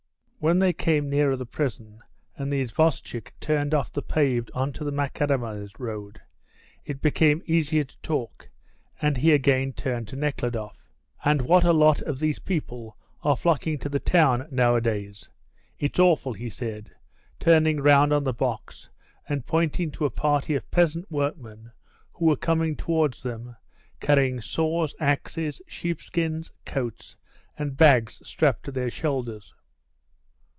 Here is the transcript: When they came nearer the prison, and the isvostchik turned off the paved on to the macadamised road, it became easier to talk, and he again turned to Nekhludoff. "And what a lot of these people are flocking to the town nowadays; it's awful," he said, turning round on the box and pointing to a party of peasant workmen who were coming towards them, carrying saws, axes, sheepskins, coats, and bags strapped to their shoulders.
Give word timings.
When 0.43 0.57
they 0.57 0.73
came 0.73 1.07
nearer 1.07 1.35
the 1.35 1.45
prison, 1.45 2.01
and 2.35 2.51
the 2.51 2.63
isvostchik 2.63 3.31
turned 3.39 3.75
off 3.75 3.93
the 3.93 4.01
paved 4.01 4.49
on 4.55 4.73
to 4.73 4.83
the 4.83 4.91
macadamised 4.91 5.79
road, 5.79 6.19
it 6.83 6.99
became 6.99 7.43
easier 7.45 7.83
to 7.83 7.99
talk, 8.01 8.49
and 8.99 9.17
he 9.17 9.33
again 9.33 9.71
turned 9.71 10.07
to 10.07 10.15
Nekhludoff. 10.15 10.89
"And 11.23 11.43
what 11.43 11.63
a 11.63 11.71
lot 11.73 12.01
of 12.01 12.17
these 12.17 12.39
people 12.39 12.97
are 13.21 13.35
flocking 13.35 13.77
to 13.77 13.87
the 13.89 13.99
town 13.99 14.47
nowadays; 14.49 15.29
it's 15.77 15.99
awful," 15.99 16.33
he 16.33 16.49
said, 16.49 16.89
turning 17.39 17.79
round 17.79 18.11
on 18.11 18.23
the 18.23 18.33
box 18.33 18.89
and 19.29 19.45
pointing 19.45 19.91
to 19.91 20.05
a 20.05 20.09
party 20.09 20.55
of 20.55 20.71
peasant 20.71 21.05
workmen 21.11 21.71
who 22.13 22.25
were 22.25 22.35
coming 22.35 22.75
towards 22.75 23.21
them, 23.21 23.55
carrying 23.99 24.41
saws, 24.41 24.95
axes, 24.99 25.61
sheepskins, 25.67 26.51
coats, 26.65 27.15
and 27.59 27.77
bags 27.77 28.19
strapped 28.27 28.63
to 28.65 28.71
their 28.71 28.89
shoulders. 28.89 29.53